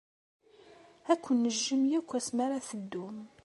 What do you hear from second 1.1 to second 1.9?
Ad ken-nejjem